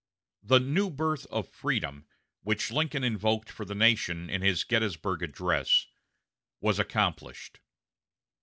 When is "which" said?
2.41-2.71